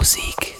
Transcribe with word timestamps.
Musik. 0.00 0.56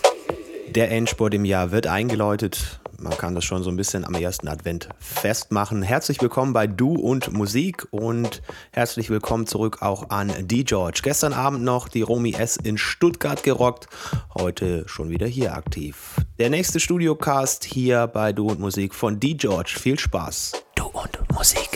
Der 0.69 0.91
Endspurt 0.91 1.33
im 1.33 1.47
Jahr 1.47 1.71
wird 1.71 1.87
eingeläutet. 1.87 2.79
Man 2.99 3.17
kann 3.17 3.35
das 3.35 3.43
schon 3.43 3.63
so 3.63 3.71
ein 3.71 3.77
bisschen 3.77 4.05
am 4.05 4.15
ersten 4.15 4.49
Advent 4.49 4.91
festmachen. 4.99 5.81
Herzlich 5.81 6.21
willkommen 6.21 6.53
bei 6.53 6.67
Du 6.67 6.93
und 6.93 7.33
Musik 7.33 7.89
und 7.91 8.43
herzlich 8.71 9.09
willkommen 9.09 9.47
zurück 9.47 9.81
auch 9.81 10.11
an 10.11 10.31
D. 10.41 10.63
George. 10.65 11.01
Gestern 11.03 11.33
Abend 11.33 11.63
noch 11.63 11.89
die 11.89 12.03
Romy 12.03 12.35
S 12.35 12.59
in 12.59 12.77
Stuttgart 12.77 13.43
gerockt, 13.43 13.89
heute 14.35 14.87
schon 14.87 15.09
wieder 15.09 15.27
hier 15.27 15.55
aktiv. 15.55 16.17
Der 16.39 16.51
nächste 16.51 16.79
Studiocast 16.79 17.65
hier 17.65 18.09
bei 18.09 18.35
Du 18.35 18.47
und 18.47 18.61
Musik 18.61 18.95
von 18.95 19.21
D. 19.21 19.33
George. 19.33 19.75
Viel 19.81 19.99
Spaß. 19.99 20.53
Du 20.75 20.85
und 20.85 21.19
Musik. 21.33 21.70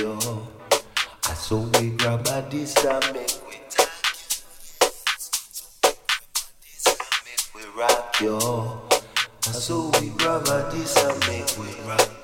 yo. 0.00 0.18
I 1.26 1.34
saw 1.34 1.58
we 1.78 1.90
grab 1.90 2.26
a 2.26 2.42
distance, 2.50 3.12
make 3.12 3.30
we 7.54 7.62
rock, 7.76 8.20
yo. 8.20 8.82
I 8.90 9.52
saw 9.52 9.90
we 10.00 10.08
grab 10.10 10.46
a 10.48 10.70
distance, 10.72 11.28
make 11.28 11.58
we 11.58 11.88
rock. 11.88 12.23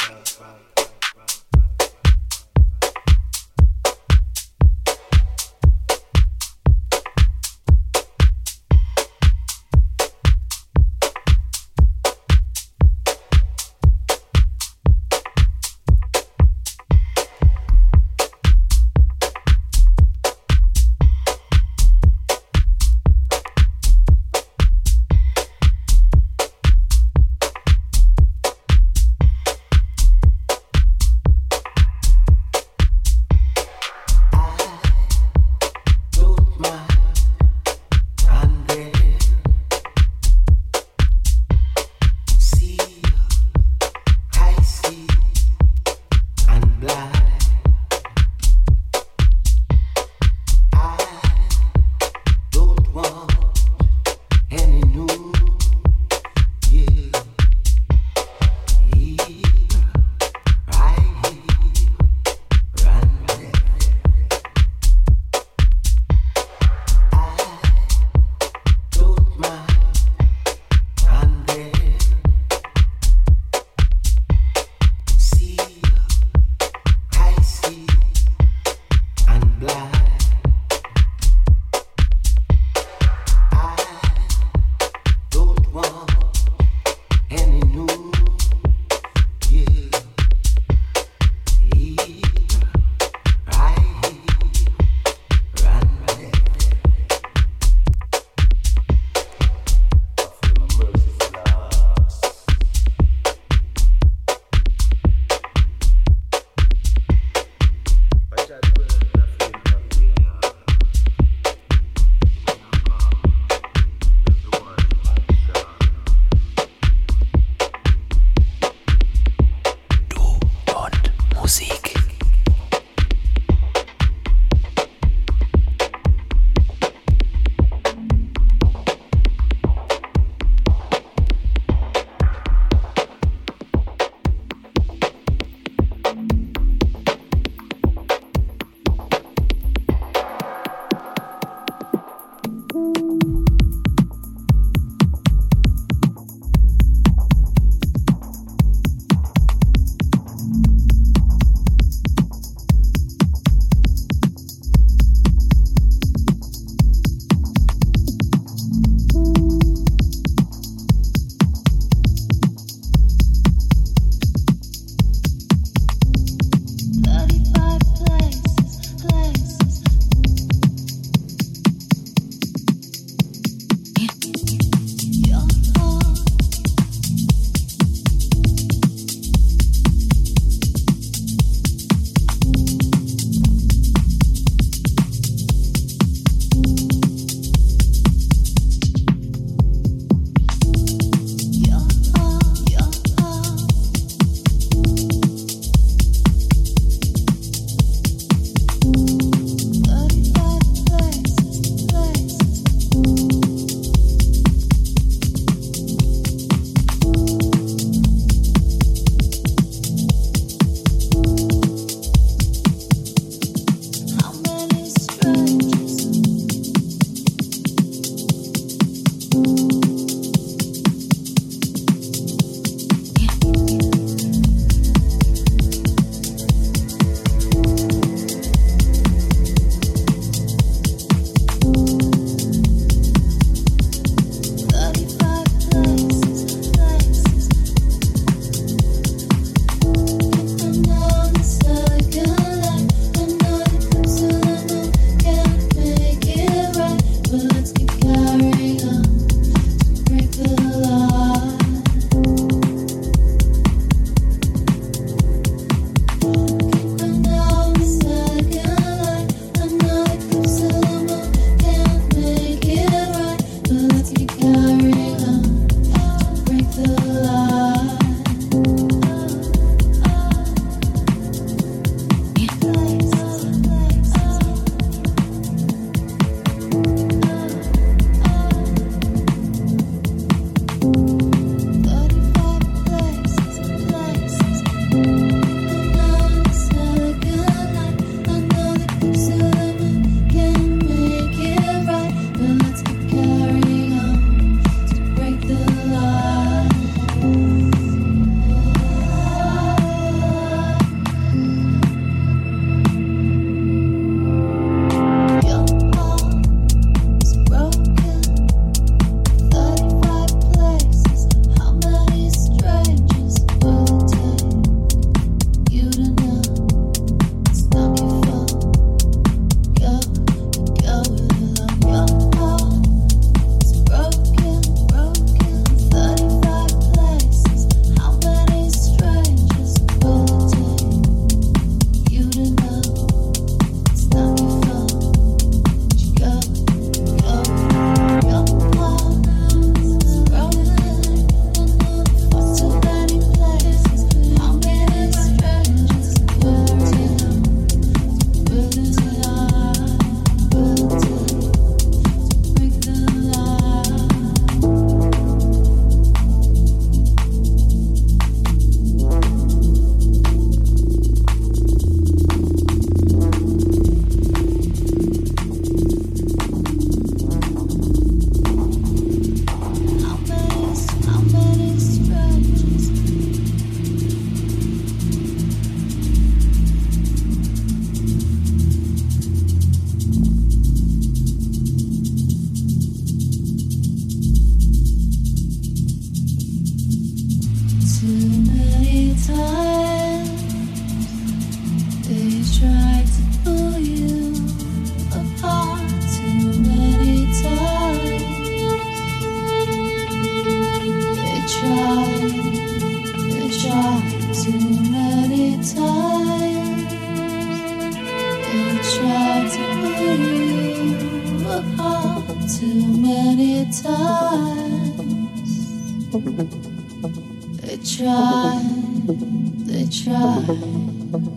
thank 420.51 421.25
you 421.25 421.30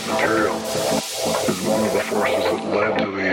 derived 0.00 0.22
material 0.22 0.56
is 0.56 1.60
one 1.66 1.84
of 1.84 1.92
the 1.92 2.00
forces 2.00 2.44
that 2.44 2.64
led 2.64 2.98
to 2.98 3.10
the 3.10 3.30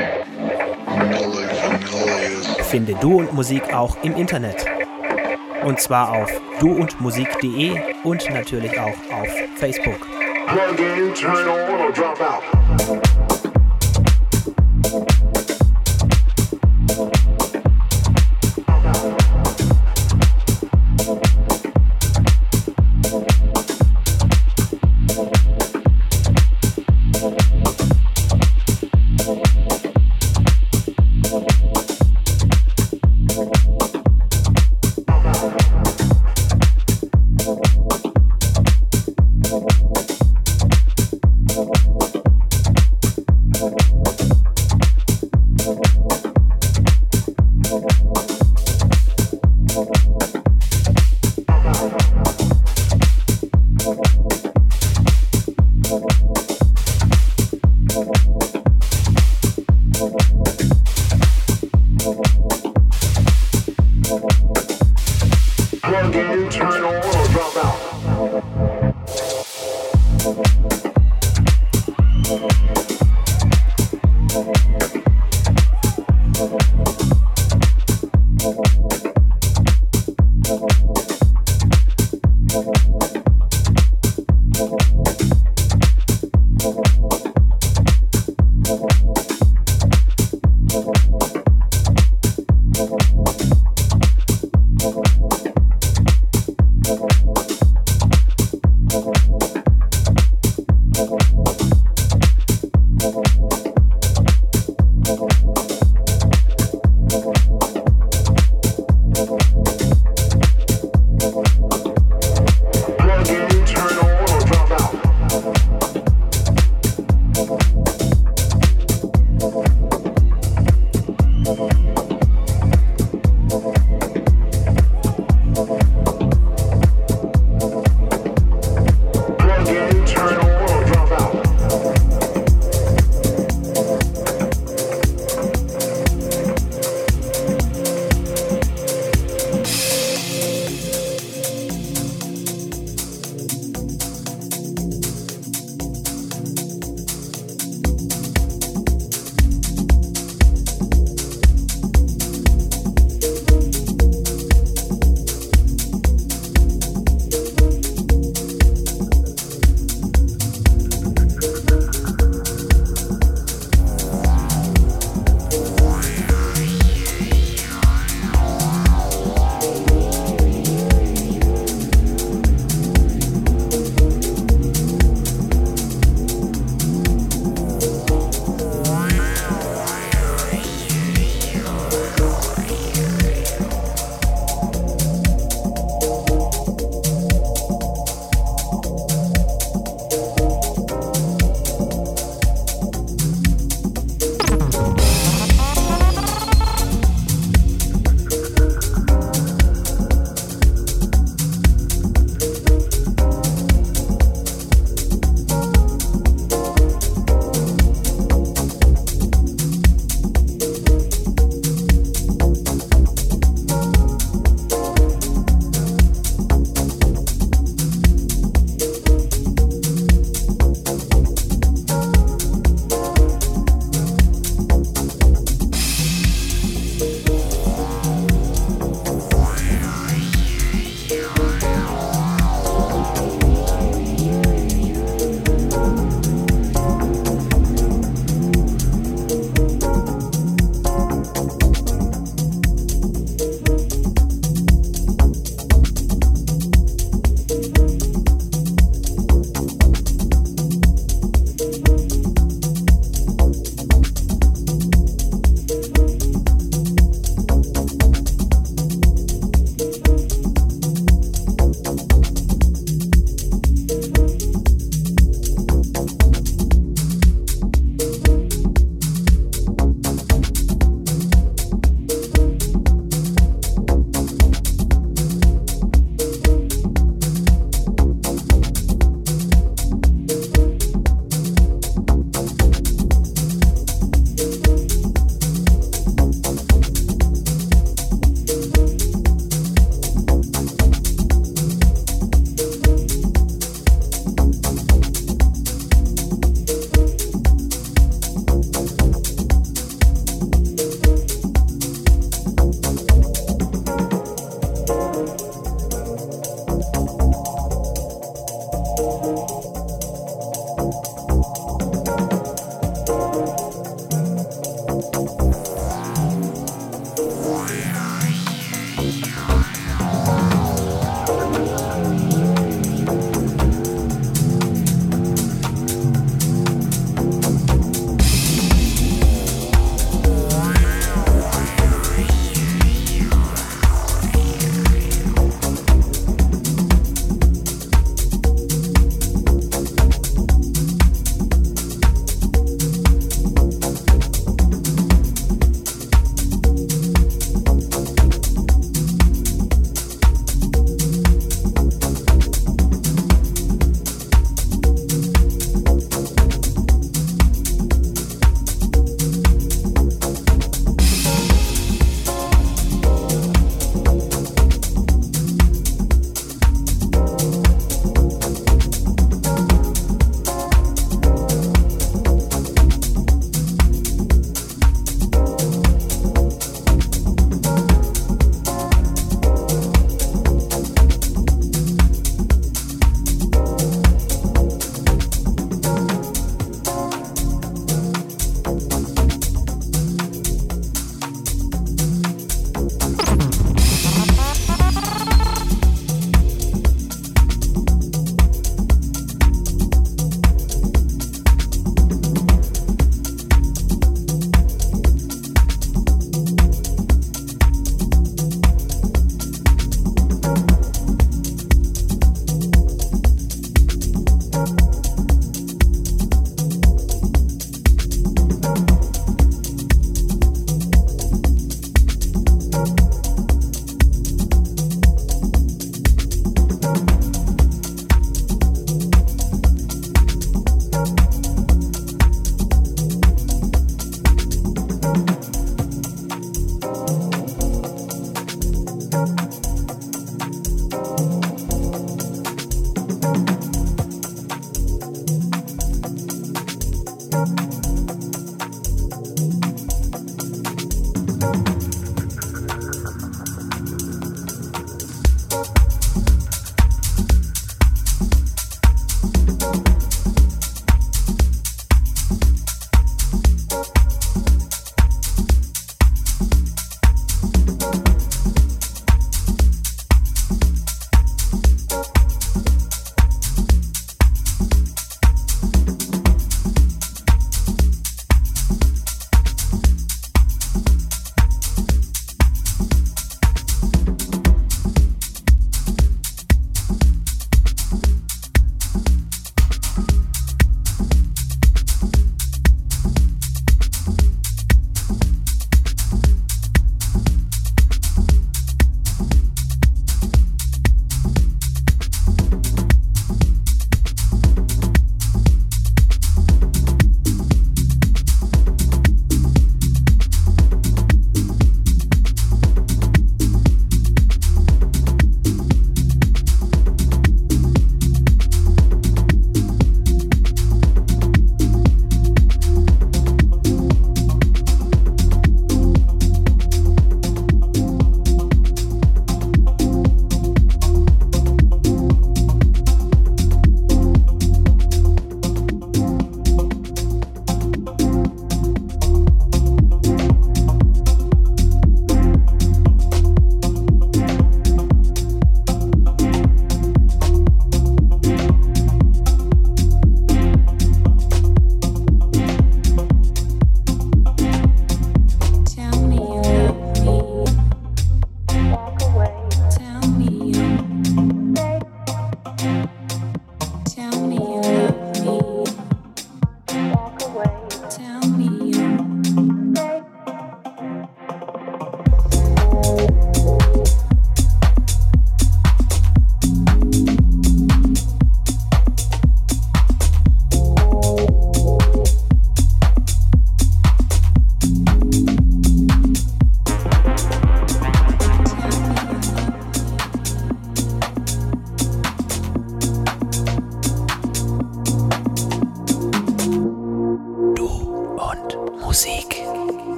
Finde 2.63 2.95
Du 2.95 3.19
und 3.19 3.33
Musik 3.33 3.73
auch 3.73 3.97
im 4.03 4.15
Internet. 4.15 4.65
Und 5.63 5.79
zwar 5.79 6.11
auf 6.11 6.29
duundmusik.de 6.59 7.79
und 8.03 8.29
natürlich 8.29 8.77
auch 8.79 8.95
auf 9.11 9.27
Facebook. 9.55 10.07
Plug 10.47 10.79
in, 10.79 11.13
turn 11.13 11.47
on 11.47 11.81
or 11.81 11.91
drop 11.91 12.19
out. 12.21 13.16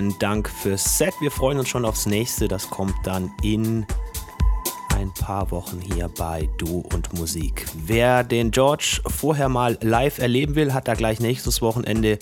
Vielen 0.00 0.18
Dank 0.18 0.48
fürs 0.48 0.96
Set. 0.96 1.12
Wir 1.20 1.30
freuen 1.30 1.58
uns 1.58 1.68
schon 1.68 1.84
aufs 1.84 2.06
nächste. 2.06 2.48
Das 2.48 2.70
kommt 2.70 2.94
dann 3.04 3.30
in 3.42 3.84
ein 4.96 5.12
paar 5.12 5.50
Wochen 5.50 5.78
hier 5.78 6.08
bei 6.08 6.48
Du 6.56 6.82
und 6.94 7.12
Musik. 7.12 7.66
Wer 7.74 8.24
den 8.24 8.50
George 8.50 9.02
vorher 9.06 9.50
mal 9.50 9.76
live 9.82 10.16
erleben 10.16 10.54
will, 10.54 10.72
hat 10.72 10.88
da 10.88 10.94
gleich 10.94 11.20
nächstes 11.20 11.60
Wochenende 11.60 12.18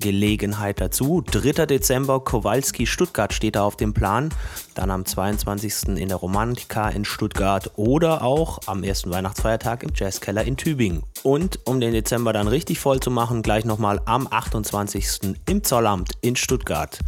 Gelegenheit 0.00 0.80
dazu. 0.80 1.22
3. 1.22 1.66
Dezember, 1.66 2.20
Kowalski 2.20 2.86
Stuttgart 2.86 3.32
steht 3.32 3.54
da 3.56 3.62
auf 3.62 3.76
dem 3.76 3.94
Plan. 3.94 4.30
Dann 4.74 4.90
am 4.90 5.04
22. 5.04 5.96
in 5.96 6.08
der 6.08 6.16
Romantika 6.16 6.88
in 6.88 7.04
Stuttgart 7.04 7.70
oder 7.76 8.22
auch 8.22 8.60
am 8.66 8.82
ersten 8.82 9.10
Weihnachtsfeiertag 9.10 9.82
im 9.84 9.90
Jazzkeller 9.94 10.44
in 10.44 10.56
Tübingen. 10.56 11.02
Und 11.22 11.60
um 11.66 11.80
den 11.80 11.92
Dezember 11.92 12.32
dann 12.32 12.48
richtig 12.48 12.80
voll 12.80 13.00
zu 13.00 13.10
machen, 13.10 13.42
gleich 13.42 13.64
nochmal 13.64 14.00
am 14.06 14.26
28. 14.28 15.36
im 15.46 15.62
Zollamt 15.62 16.12
in 16.22 16.34
Stuttgart 16.34 16.98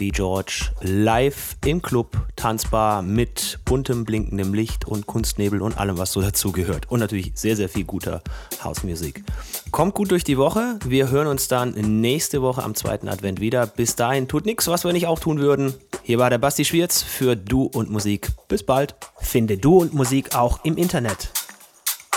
die 0.00 0.10
George 0.10 0.70
live 0.80 1.56
im 1.64 1.82
Club, 1.82 2.16
tanzbar 2.36 3.02
mit 3.02 3.58
buntem, 3.64 4.04
blinkendem 4.04 4.54
Licht 4.54 4.86
und 4.86 5.06
Kunstnebel 5.06 5.62
und 5.62 5.76
allem, 5.78 5.98
was 5.98 6.12
so 6.12 6.20
dazugehört. 6.20 6.90
Und 6.90 7.00
natürlich 7.00 7.32
sehr, 7.34 7.56
sehr 7.56 7.68
viel 7.68 7.84
guter 7.84 8.22
Hausmusik. 8.62 9.24
Kommt 9.70 9.94
gut 9.94 10.10
durch 10.10 10.24
die 10.24 10.38
Woche. 10.38 10.78
Wir 10.84 11.10
hören 11.10 11.26
uns 11.26 11.48
dann 11.48 11.72
nächste 12.00 12.42
Woche 12.42 12.62
am 12.62 12.74
zweiten 12.74 13.08
Advent 13.08 13.40
wieder. 13.40 13.66
Bis 13.66 13.96
dahin 13.96 14.28
tut 14.28 14.46
nichts, 14.46 14.68
was 14.68 14.84
wir 14.84 14.92
nicht 14.92 15.06
auch 15.06 15.18
tun 15.18 15.40
würden. 15.40 15.74
Hier 16.02 16.18
war 16.18 16.30
der 16.30 16.38
Basti 16.38 16.64
Schwierz 16.64 17.02
für 17.02 17.36
Du 17.36 17.64
und 17.64 17.90
Musik. 17.90 18.30
Bis 18.48 18.62
bald. 18.62 18.94
Finde 19.20 19.58
Du 19.58 19.78
und 19.78 19.94
Musik 19.94 20.34
auch 20.34 20.64
im 20.64 20.76
Internet. 20.76 21.30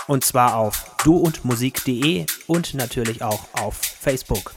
Und 0.07 0.23
zwar 0.25 0.55
auf 0.55 0.95
duundmusik.de 1.03 2.25
und 2.47 2.73
natürlich 2.73 3.23
auch 3.23 3.45
auf 3.53 3.75
Facebook. 3.75 4.53